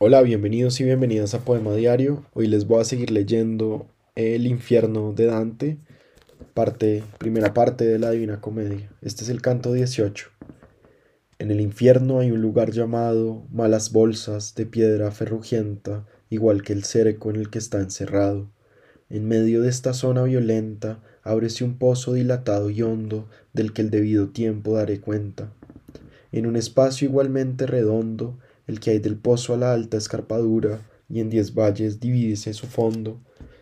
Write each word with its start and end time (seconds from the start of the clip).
Hola, 0.00 0.22
bienvenidos 0.22 0.80
y 0.80 0.84
bienvenidas 0.84 1.34
a 1.34 1.40
Poema 1.40 1.74
Diario. 1.74 2.24
Hoy 2.32 2.46
les 2.46 2.68
voy 2.68 2.80
a 2.80 2.84
seguir 2.84 3.10
leyendo 3.10 3.88
El 4.14 4.46
infierno 4.46 5.12
de 5.12 5.26
Dante, 5.26 5.78
parte, 6.54 7.02
primera 7.18 7.52
parte 7.52 7.84
de 7.84 7.98
la 7.98 8.12
Divina 8.12 8.40
Comedia. 8.40 8.92
Este 9.02 9.24
es 9.24 9.28
el 9.28 9.42
canto 9.42 9.72
18. 9.72 10.30
En 11.40 11.50
el 11.50 11.60
infierno 11.60 12.20
hay 12.20 12.30
un 12.30 12.40
lugar 12.40 12.70
llamado 12.70 13.42
Malas 13.50 13.90
Bolsas 13.90 14.54
de 14.54 14.66
piedra 14.66 15.10
ferrugienta, 15.10 16.06
igual 16.30 16.62
que 16.62 16.74
el 16.74 16.84
cerco 16.84 17.30
en 17.30 17.34
el 17.36 17.50
que 17.50 17.58
está 17.58 17.80
encerrado. 17.80 18.52
En 19.10 19.26
medio 19.26 19.62
de 19.62 19.68
esta 19.68 19.94
zona 19.94 20.22
violenta 20.22 21.02
ábrese 21.24 21.64
un 21.64 21.76
pozo 21.76 22.12
dilatado 22.12 22.70
y 22.70 22.82
hondo 22.82 23.28
del 23.52 23.72
que 23.72 23.82
el 23.82 23.90
debido 23.90 24.28
tiempo 24.28 24.74
daré 24.74 25.00
cuenta. 25.00 25.52
En 26.30 26.46
un 26.46 26.54
espacio 26.54 27.08
igualmente 27.08 27.66
redondo, 27.66 28.38
el 28.68 28.78
que 28.78 28.90
hay 28.90 28.98
del 29.00 29.16
pozo 29.16 29.54
a 29.54 29.56
la 29.56 29.72
alta 29.72 29.96
escarpadura, 29.96 30.86
y 31.08 31.20
en 31.20 31.30
diez 31.30 31.54
valles 31.54 31.98
divídese 31.98 32.52
su 32.52 32.66
fondo, 32.66 33.20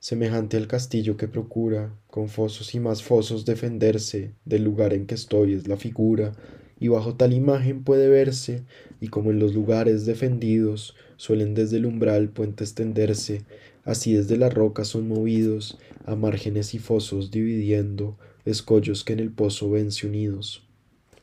semejante 0.00 0.56
al 0.56 0.66
castillo 0.66 1.16
que 1.16 1.28
procura, 1.28 1.94
con 2.08 2.28
fosos 2.28 2.74
y 2.74 2.80
más 2.80 3.02
fosos 3.02 3.44
defenderse 3.44 4.34
del 4.44 4.64
lugar 4.64 4.92
en 4.92 5.06
que 5.06 5.14
estoy 5.14 5.54
es 5.54 5.66
la 5.68 5.76
figura, 5.76 6.32
y 6.80 6.88
bajo 6.88 7.14
tal 7.14 7.32
imagen 7.32 7.84
puede 7.84 8.08
verse, 8.08 8.64
y 9.00 9.08
como 9.08 9.30
en 9.30 9.38
los 9.38 9.54
lugares 9.54 10.04
defendidos 10.04 10.94
suelen 11.16 11.54
desde 11.54 11.78
el 11.78 11.86
umbral 11.86 12.28
puentes 12.28 12.74
tenderse, 12.74 13.42
así 13.84 14.14
desde 14.14 14.36
las 14.36 14.52
rocas 14.52 14.88
son 14.88 15.08
movidos, 15.08 15.78
a 16.06 16.14
márgenes 16.14 16.74
y 16.74 16.78
fosos 16.78 17.30
dividiendo, 17.30 18.18
escollos 18.44 19.04
que 19.04 19.12
en 19.12 19.20
el 19.20 19.30
pozo 19.30 19.70
vence 19.70 20.06
unidos. 20.06 20.67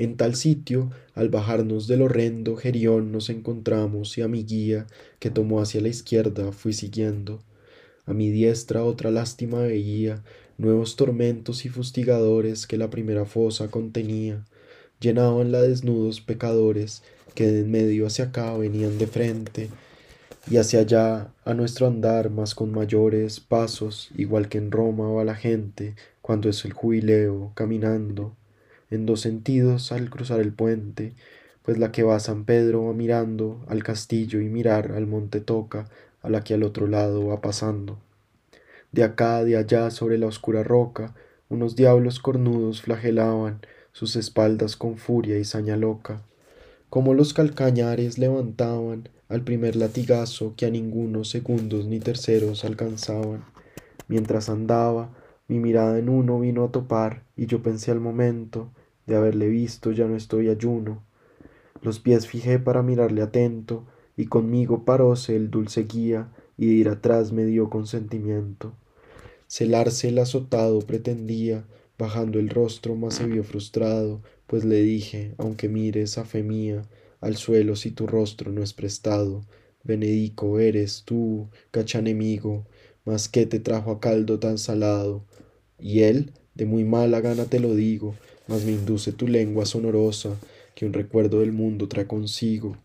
En 0.00 0.16
tal 0.16 0.34
sitio, 0.34 0.90
al 1.12 1.28
bajarnos 1.28 1.86
del 1.86 2.00
horrendo 2.00 2.56
Gerión 2.56 3.12
nos 3.12 3.28
encontramos 3.28 4.16
y 4.16 4.22
a 4.22 4.28
mi 4.28 4.44
guía, 4.44 4.86
que 5.18 5.28
tomó 5.28 5.60
hacia 5.60 5.82
la 5.82 5.88
izquierda, 5.88 6.52
fui 6.52 6.72
siguiendo. 6.72 7.42
A 8.06 8.14
mi 8.14 8.30
diestra 8.30 8.82
otra 8.82 9.10
lástima 9.10 9.58
veía, 9.60 10.24
nuevos 10.56 10.96
tormentos 10.96 11.66
y 11.66 11.68
fustigadores 11.68 12.66
que 12.66 12.78
la 12.78 12.88
primera 12.88 13.26
fosa 13.26 13.70
contenía. 13.70 14.46
Llenaban 15.00 15.52
la 15.52 15.60
desnudos 15.60 16.22
pecadores, 16.22 17.02
que 17.34 17.48
de 17.48 17.60
en 17.60 17.70
medio 17.70 18.06
hacia 18.06 18.26
acá 18.26 18.56
venían 18.56 18.96
de 18.96 19.06
frente, 19.06 19.68
y 20.50 20.56
hacia 20.56 20.80
allá 20.80 21.34
a 21.44 21.52
nuestro 21.52 21.86
andar 21.86 22.30
más 22.30 22.54
con 22.54 22.72
mayores 22.72 23.38
pasos, 23.40 24.08
igual 24.16 24.48
que 24.48 24.56
en 24.56 24.70
Roma 24.70 25.10
va 25.10 25.24
la 25.24 25.34
gente, 25.34 25.94
cuando 26.22 26.48
es 26.48 26.64
el 26.64 26.72
jubileo, 26.72 27.52
caminando 27.54 28.34
en 28.90 29.06
dos 29.06 29.20
sentidos 29.20 29.92
al 29.92 30.10
cruzar 30.10 30.40
el 30.40 30.52
puente, 30.52 31.14
pues 31.62 31.78
la 31.78 31.92
que 31.92 32.02
va 32.02 32.16
a 32.16 32.20
San 32.20 32.44
Pedro 32.44 32.86
va 32.86 32.92
mirando 32.92 33.64
al 33.68 33.82
castillo 33.82 34.40
y 34.40 34.48
mirar 34.48 34.92
al 34.92 35.06
monte 35.06 35.40
toca 35.40 35.88
a 36.22 36.28
la 36.28 36.42
que 36.42 36.54
al 36.54 36.62
otro 36.62 36.86
lado 36.86 37.26
va 37.26 37.40
pasando. 37.40 37.98
De 38.92 39.04
acá, 39.04 39.44
de 39.44 39.56
allá, 39.56 39.90
sobre 39.90 40.18
la 40.18 40.26
oscura 40.26 40.62
roca, 40.62 41.14
unos 41.48 41.76
diablos 41.76 42.18
cornudos 42.18 42.82
flagelaban 42.82 43.60
sus 43.92 44.16
espaldas 44.16 44.76
con 44.76 44.96
furia 44.96 45.38
y 45.38 45.44
saña 45.44 45.76
loca, 45.76 46.22
como 46.88 47.14
los 47.14 47.34
calcañares 47.34 48.18
levantaban 48.18 49.08
al 49.28 49.42
primer 49.42 49.76
latigazo 49.76 50.54
que 50.56 50.66
a 50.66 50.70
ninguno 50.70 51.24
segundos 51.24 51.86
ni 51.86 52.00
terceros 52.00 52.64
alcanzaban. 52.64 53.44
Mientras 54.08 54.48
andaba, 54.48 55.10
mi 55.46 55.60
mirada 55.60 55.98
en 55.98 56.08
uno 56.08 56.40
vino 56.40 56.64
a 56.64 56.72
topar, 56.72 57.22
y 57.36 57.46
yo 57.46 57.62
pensé 57.62 57.92
al 57.92 58.00
momento, 58.00 58.70
de 59.06 59.16
haberle 59.16 59.48
visto 59.48 59.92
ya 59.92 60.06
no 60.06 60.16
estoy 60.16 60.48
ayuno. 60.48 61.02
Los 61.82 61.98
pies 62.00 62.26
fijé 62.26 62.58
para 62.58 62.82
mirarle 62.82 63.22
atento, 63.22 63.86
y 64.16 64.26
conmigo 64.26 64.84
paróse 64.84 65.36
el 65.36 65.50
dulce 65.50 65.84
guía, 65.84 66.30
y 66.56 66.66
de 66.66 66.72
ir 66.72 66.88
atrás 66.88 67.32
me 67.32 67.44
dio 67.44 67.70
consentimiento. 67.70 68.74
Celarse 69.48 70.08
el 70.08 70.18
azotado 70.18 70.80
pretendía, 70.80 71.64
bajando 71.98 72.38
el 72.38 72.50
rostro 72.50 72.94
más 72.96 73.14
se 73.14 73.26
vio 73.26 73.44
frustrado, 73.44 74.22
pues 74.46 74.64
le 74.64 74.82
dije, 74.82 75.34
aunque 75.38 75.68
mires 75.68 76.18
a 76.18 76.24
fe 76.24 76.42
mía, 76.42 76.82
al 77.20 77.36
suelo 77.36 77.76
si 77.76 77.90
tu 77.90 78.06
rostro 78.06 78.52
no 78.52 78.62
es 78.62 78.72
prestado, 78.72 79.42
Benedico 79.82 80.58
eres 80.58 81.04
tú, 81.04 81.48
cachanemigo, 81.70 82.66
mas 83.04 83.28
que 83.28 83.46
te 83.46 83.60
trajo 83.60 83.90
a 83.90 84.00
caldo 84.00 84.38
tan 84.38 84.58
salado. 84.58 85.24
Y 85.78 86.00
él, 86.00 86.32
de 86.54 86.66
muy 86.66 86.84
mala 86.84 87.20
gana 87.20 87.46
te 87.46 87.60
lo 87.60 87.74
digo, 87.74 88.14
mas 88.50 88.64
me 88.64 88.72
induce 88.72 89.12
tu 89.12 89.28
lengua 89.28 89.64
sonorosa, 89.64 90.36
que 90.74 90.84
un 90.84 90.92
recuerdo 90.92 91.40
del 91.40 91.52
mundo 91.52 91.86
trae 91.86 92.06
consigo. 92.06 92.76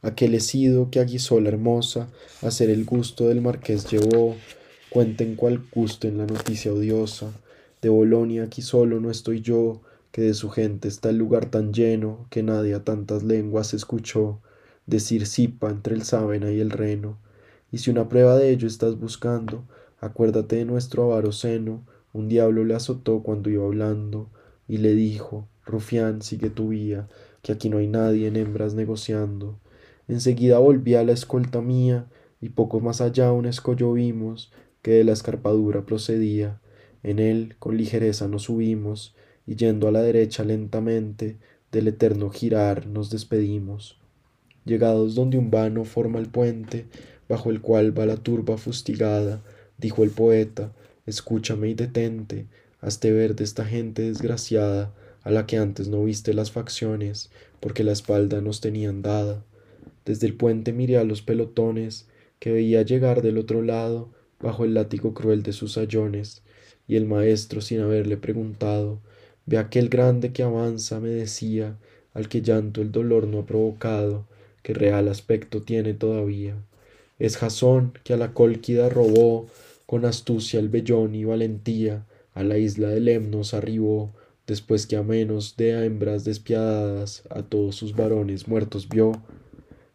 Aquel 0.00 0.40
sido 0.40 0.90
que 0.90 0.98
aguizó 0.98 1.40
la 1.40 1.50
hermosa, 1.50 2.08
a 2.42 2.50
ser 2.50 2.70
el 2.70 2.84
gusto 2.84 3.28
del 3.28 3.42
marqués 3.42 3.86
llevó, 3.90 4.34
cuenten 4.88 5.36
cuál 5.36 5.62
gusto 5.70 6.08
en 6.08 6.18
la 6.18 6.26
noticia 6.26 6.72
odiosa. 6.72 7.30
De 7.82 7.90
Bolonia 7.90 8.44
aquí 8.44 8.62
solo 8.62 8.98
no 8.98 9.10
estoy 9.10 9.42
yo, 9.42 9.82
que 10.10 10.22
de 10.22 10.32
su 10.32 10.48
gente 10.48 10.88
está 10.88 11.10
el 11.10 11.18
lugar 11.18 11.50
tan 11.50 11.74
lleno, 11.74 12.26
que 12.30 12.42
nadie 12.42 12.74
a 12.74 12.82
tantas 12.82 13.22
lenguas 13.22 13.74
escuchó 13.74 14.40
decir 14.86 15.26
sipa 15.26 15.68
entre 15.68 15.94
el 15.94 16.02
sábena 16.02 16.50
y 16.50 16.60
el 16.60 16.70
reno. 16.70 17.18
Y 17.70 17.78
si 17.78 17.90
una 17.90 18.08
prueba 18.08 18.36
de 18.36 18.50
ello 18.50 18.68
estás 18.68 18.98
buscando, 18.98 19.64
acuérdate 20.00 20.56
de 20.56 20.64
nuestro 20.64 21.04
avaro 21.04 21.32
seno, 21.32 21.84
un 22.12 22.28
diablo 22.28 22.64
le 22.64 22.74
azotó 22.74 23.22
cuando 23.22 23.50
iba 23.50 23.64
hablando, 23.64 24.30
y 24.68 24.78
le 24.78 24.94
dijo, 24.94 25.48
Rufián, 25.64 26.22
sigue 26.22 26.50
tu 26.50 26.68
vía, 26.68 27.08
que 27.42 27.52
aquí 27.52 27.68
no 27.68 27.78
hay 27.78 27.86
nadie 27.86 28.26
en 28.26 28.36
hembras 28.36 28.74
negociando. 28.74 29.58
Enseguida 30.08 30.58
volví 30.58 30.94
a 30.94 31.04
la 31.04 31.12
escolta 31.12 31.60
mía, 31.60 32.06
y 32.40 32.50
poco 32.50 32.80
más 32.80 33.00
allá 33.00 33.32
un 33.32 33.46
escollo 33.46 33.92
vimos, 33.92 34.52
que 34.82 34.92
de 34.92 35.04
la 35.04 35.12
escarpadura 35.12 35.86
procedía. 35.86 36.60
En 37.02 37.18
él 37.18 37.56
con 37.58 37.76
ligereza 37.76 38.28
nos 38.28 38.44
subimos, 38.44 39.14
y 39.46 39.56
yendo 39.56 39.88
a 39.88 39.92
la 39.92 40.02
derecha 40.02 40.44
lentamente, 40.44 41.38
del 41.72 41.88
eterno 41.88 42.30
girar 42.30 42.86
nos 42.86 43.10
despedimos. 43.10 43.98
Llegados 44.64 45.14
donde 45.14 45.38
un 45.38 45.50
vano 45.50 45.84
forma 45.84 46.18
el 46.18 46.28
puente, 46.28 46.86
bajo 47.28 47.50
el 47.50 47.60
cual 47.60 47.98
va 47.98 48.06
la 48.06 48.16
turba 48.16 48.56
fustigada, 48.56 49.42
dijo 49.78 50.04
el 50.04 50.10
poeta, 50.10 50.72
escúchame 51.06 51.68
y 51.68 51.74
detente, 51.74 52.46
Hazte 52.84 53.12
ver 53.12 53.34
de 53.34 53.44
esta 53.44 53.64
gente 53.64 54.02
desgraciada, 54.02 54.92
a 55.22 55.30
la 55.30 55.46
que 55.46 55.56
antes 55.56 55.88
no 55.88 56.04
viste 56.04 56.34
las 56.34 56.50
facciones, 56.50 57.30
porque 57.58 57.82
la 57.82 57.92
espalda 57.92 58.42
nos 58.42 58.60
tenían 58.60 59.00
dada. 59.00 59.42
Desde 60.04 60.26
el 60.26 60.34
puente 60.34 60.74
miré 60.74 60.98
a 60.98 61.04
los 61.04 61.22
pelotones, 61.22 62.08
que 62.40 62.52
veía 62.52 62.82
llegar 62.82 63.22
del 63.22 63.38
otro 63.38 63.62
lado, 63.62 64.10
bajo 64.38 64.66
el 64.66 64.74
látigo 64.74 65.14
cruel 65.14 65.42
de 65.42 65.54
sus 65.54 65.72
sayones, 65.72 66.42
y 66.86 66.96
el 66.96 67.06
maestro, 67.06 67.62
sin 67.62 67.80
haberle 67.80 68.18
preguntado, 68.18 69.00
ve 69.46 69.56
aquel 69.56 69.88
grande 69.88 70.34
que 70.34 70.42
avanza, 70.42 71.00
me 71.00 71.08
decía, 71.08 71.78
al 72.12 72.28
que 72.28 72.42
llanto 72.42 72.82
el 72.82 72.92
dolor 72.92 73.26
no 73.26 73.38
ha 73.38 73.46
provocado, 73.46 74.26
que 74.62 74.74
real 74.74 75.08
aspecto 75.08 75.62
tiene 75.62 75.94
todavía. 75.94 76.54
Es 77.18 77.38
Jasón 77.38 77.94
que 78.04 78.12
a 78.12 78.18
la 78.18 78.34
cólquida 78.34 78.90
robó, 78.90 79.46
con 79.86 80.04
astucia 80.04 80.60
el 80.60 80.68
vellón 80.68 81.14
y 81.14 81.24
valentía, 81.24 82.04
a 82.34 82.42
la 82.42 82.58
isla 82.58 82.88
de 82.88 83.00
Lemnos 83.00 83.54
arribó, 83.54 84.12
después 84.46 84.86
que 84.86 84.96
a 84.96 85.02
menos 85.02 85.56
de 85.56 85.86
hembras 85.86 86.24
despiadadas 86.24 87.22
a 87.30 87.42
todos 87.42 87.76
sus 87.76 87.96
varones 87.96 88.48
muertos 88.48 88.88
vio, 88.88 89.12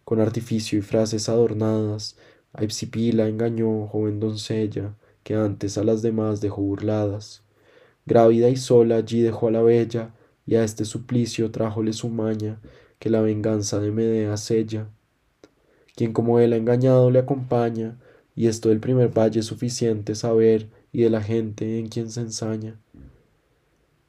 con 0.04 0.20
artificio 0.20 0.80
y 0.80 0.82
frases 0.82 1.30
adornadas, 1.30 2.18
a 2.54 2.64
Ipsipila 2.64 3.28
engañó, 3.28 3.86
joven 3.88 4.20
doncella, 4.20 4.96
que 5.24 5.36
antes 5.36 5.78
a 5.78 5.84
las 5.84 6.02
demás 6.02 6.42
dejó 6.42 6.62
burladas. 6.62 7.44
Grávida 8.06 8.50
y 8.50 8.56
sola 8.56 8.96
allí 8.96 9.22
dejó 9.22 9.50
a 9.50 9.52
la 9.52 9.62
bella, 9.62 10.16
y 10.48 10.56
a 10.56 10.64
este 10.64 10.86
suplicio 10.86 11.52
trájole 11.52 11.94
su 11.94 12.10
maña, 12.10 12.60
que 12.98 13.12
la 13.12 13.22
venganza 13.22 13.80
de 13.80 13.92
Medea 13.92 14.36
sella. 14.38 14.88
Quien 15.96 16.12
como 16.12 16.40
él 16.40 16.54
ha 16.54 16.58
engañado 16.58 17.12
le 17.12 17.20
acompaña, 17.20 18.00
y 18.40 18.48
esto 18.48 18.70
del 18.70 18.80
primer 18.80 19.10
valle 19.10 19.42
es 19.42 19.48
suficiente 19.48 20.16
saber, 20.16 20.68
y 20.94 21.02
de 21.02 21.10
la 21.10 21.22
gente 21.22 21.78
en 21.78 21.90
quien 21.90 22.10
se 22.10 22.22
ensaña. 22.22 22.80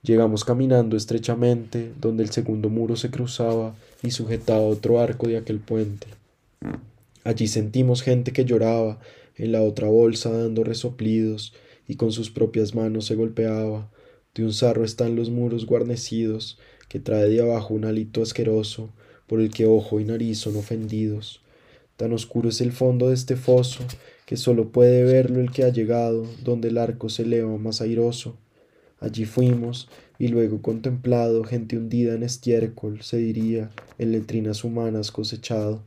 Llegamos 0.05 0.44
caminando 0.44 0.97
estrechamente, 0.97 1.91
donde 2.00 2.23
el 2.23 2.31
segundo 2.31 2.69
muro 2.69 2.94
se 2.94 3.11
cruzaba 3.11 3.75
y 4.05 4.12
sujetaba 4.12 4.61
otro 4.61 5.00
arco 5.00 5.27
de 5.27 5.37
aquel 5.37 5.59
puente. 5.59 6.06
Allí 7.25 7.49
sentimos 7.49 8.03
gente 8.03 8.32
que 8.32 8.44
lloraba, 8.44 9.00
en 9.35 9.50
la 9.50 9.62
otra 9.62 9.88
bolsa 9.88 10.31
dando 10.31 10.62
resoplidos, 10.62 11.53
y 11.88 11.97
con 11.97 12.12
sus 12.12 12.31
propias 12.31 12.73
manos 12.73 13.06
se 13.06 13.17
golpeaba. 13.17 13.91
De 14.37 14.44
un 14.44 14.53
sarro 14.53 14.85
están 14.85 15.17
los 15.17 15.29
muros 15.29 15.67
guarnecidos, 15.67 16.56
que 16.88 17.00
trae 17.00 17.29
de 17.29 17.43
abajo 17.43 17.75
un 17.75 17.85
hálito 17.85 18.23
asqueroso, 18.23 18.91
por 19.27 19.41
el 19.41 19.50
que 19.50 19.67
ojo 19.67 19.99
y 19.99 20.05
nariz 20.05 20.38
son 20.38 20.55
ofendidos. 20.55 21.43
Tan 21.97 22.15
oscuro 22.15 22.49
es 22.49 22.62
el 22.62 22.73
fondo 22.73 23.09
de 23.09 23.15
este 23.15 23.37
foso, 23.37 23.85
que 24.31 24.37
solo 24.37 24.71
puede 24.71 25.03
verlo 25.03 25.41
el 25.41 25.50
que 25.50 25.65
ha 25.65 25.71
llegado, 25.71 26.25
donde 26.44 26.69
el 26.69 26.79
arco 26.79 27.09
se 27.09 27.23
eleva 27.23 27.59
más 27.59 27.81
airoso. 27.81 28.37
Allí 29.00 29.25
fuimos, 29.25 29.88
y 30.21 30.29
luego 30.29 30.62
contemplado 30.62 31.43
gente 31.43 31.77
hundida 31.77 32.15
en 32.15 32.23
estiércol, 32.23 33.03
se 33.03 33.17
diría, 33.17 33.73
en 33.99 34.12
letrinas 34.12 34.62
humanas 34.62 35.11
cosechado. 35.11 35.82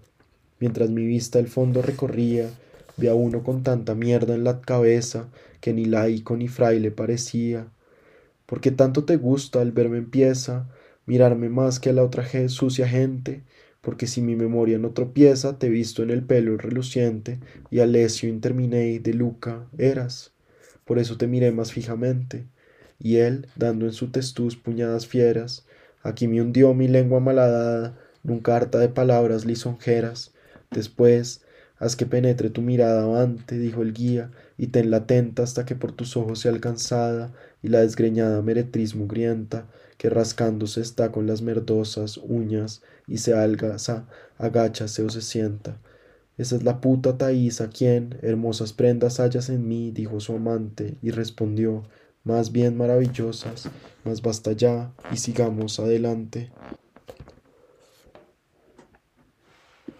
mientras 0.59 0.89
mi 0.89 1.05
vista 1.05 1.39
el 1.39 1.47
fondo 1.47 1.81
recorría, 1.81 2.49
vi 2.97 3.07
a 3.07 3.15
uno 3.15 3.43
con 3.43 3.63
tanta 3.63 3.95
mierda 3.95 4.35
en 4.35 4.43
la 4.43 4.59
cabeza 4.59 5.29
que 5.61 5.71
ni 5.71 5.85
laico 5.85 6.35
ni 6.35 6.49
fraile 6.49 6.91
parecía. 6.91 7.67
Porque 8.45 8.71
tanto 8.71 9.05
te 9.05 9.15
gusta 9.15 9.61
al 9.61 9.71
verme 9.71 9.99
empieza, 9.99 10.67
mirarme 11.05 11.47
más 11.47 11.79
que 11.79 11.91
a 11.91 11.93
la 11.93 12.03
otra 12.03 12.27
sucia 12.49 12.89
gente, 12.89 13.41
porque 13.83 14.07
si 14.07 14.21
mi 14.21 14.37
memoria 14.37 14.79
no 14.79 14.91
tropieza, 14.91 15.59
te 15.59 15.67
visto 15.67 16.03
en 16.03 16.09
el 16.09 16.23
pelo 16.23 16.55
reluciente, 16.55 17.39
y 17.69 17.81
Alessio 17.81 18.29
interminé 18.29 18.97
de 18.99 19.13
Luca 19.13 19.67
eras. 19.77 20.31
Por 20.85 20.99
eso 20.99 21.17
te 21.17 21.27
miré 21.27 21.51
más 21.51 21.73
fijamente. 21.73 22.45
Y 22.97 23.17
él, 23.17 23.47
dando 23.57 23.85
en 23.85 23.91
su 23.91 24.09
testuz 24.09 24.55
puñadas 24.55 25.05
fieras, 25.05 25.65
aquí 26.01 26.29
me 26.29 26.41
hundió 26.41 26.73
mi 26.73 26.87
lengua 26.87 27.19
malhadada, 27.19 27.99
nunca 28.23 28.55
harta 28.55 28.79
de 28.79 28.87
palabras 28.87 29.43
lisonjeras. 29.43 30.33
Después, 30.71 31.43
haz 31.77 31.97
que 31.97 32.05
penetre 32.05 32.49
tu 32.49 32.61
mirada 32.61 33.03
avante, 33.03 33.59
dijo 33.59 33.81
el 33.81 33.91
guía, 33.93 34.31
y 34.57 34.67
tenla 34.67 34.97
atenta 34.97 35.43
hasta 35.43 35.65
que 35.65 35.75
por 35.75 35.91
tus 35.91 36.15
ojos 36.15 36.39
sea 36.39 36.51
alcanzada, 36.51 37.33
y 37.63 37.69
la 37.69 37.79
desgreñada 37.79 38.41
meretriz 38.43 38.93
mugrienta, 38.93 39.67
que 39.97 40.09
rascándose 40.09 40.81
está 40.81 41.11
con 41.11 41.25
las 41.25 41.41
merdosas 41.41 42.17
uñas, 42.17 42.83
y 43.07 43.17
se 43.17 43.33
algaza, 43.33 44.05
agáchase 44.37 45.01
o 45.01 45.09
se 45.09 45.21
sienta. 45.21 45.79
Esa 46.37 46.55
es 46.55 46.63
la 46.63 46.81
puta 46.81 47.17
Thaisa 47.17 47.69
quien, 47.69 48.17
hermosas 48.21 48.73
prendas 48.73 49.19
hallas 49.19 49.49
en 49.49 49.67
mí, 49.67 49.91
dijo 49.91 50.19
su 50.19 50.33
amante, 50.33 50.97
y 51.01 51.11
respondió, 51.11 51.83
más 52.23 52.51
bien 52.51 52.77
maravillosas, 52.77 53.69
mas 54.03 54.21
basta 54.21 54.51
ya, 54.51 54.93
y 55.11 55.17
sigamos 55.17 55.79
adelante. 55.79 56.51